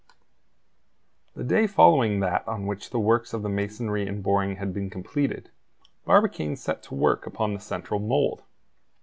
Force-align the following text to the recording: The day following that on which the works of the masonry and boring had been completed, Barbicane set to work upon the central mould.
The 1.35 1.43
day 1.43 1.67
following 1.67 2.21
that 2.21 2.47
on 2.47 2.65
which 2.65 2.89
the 2.89 2.97
works 2.97 3.33
of 3.35 3.43
the 3.43 3.49
masonry 3.49 4.07
and 4.07 4.23
boring 4.23 4.55
had 4.55 4.73
been 4.73 4.89
completed, 4.89 5.51
Barbicane 6.05 6.55
set 6.55 6.81
to 6.85 6.95
work 6.95 7.27
upon 7.27 7.53
the 7.53 7.59
central 7.59 7.99
mould. 7.99 8.41